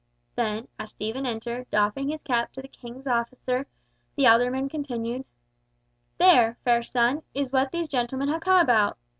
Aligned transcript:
Then, 0.33 0.67
as 0.79 0.89
Stephen 0.89 1.27
entered, 1.27 1.69
doffing 1.69 2.09
his 2.09 2.23
cap 2.23 2.51
to 2.53 2.61
the 2.63 2.67
King's 2.67 3.05
officer, 3.05 3.67
the 4.15 4.25
alderman 4.25 4.67
continued, 4.67 5.25
"There, 6.17 6.57
fair 6.63 6.81
son, 6.81 7.17
this 7.35 7.49
is 7.49 7.51
what 7.51 7.71
these 7.71 7.87
gentlemen 7.87 8.29
have 8.29 8.41
come 8.41 8.59
about. 8.59 8.97